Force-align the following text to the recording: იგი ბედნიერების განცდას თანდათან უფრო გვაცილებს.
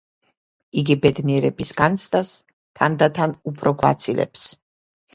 იგი 0.81 0.95
ბედნიერების 1.03 1.75
განცდას 1.83 2.33
თანდათან 2.81 3.39
უფრო 3.55 3.79
გვაცილებს. 3.87 4.53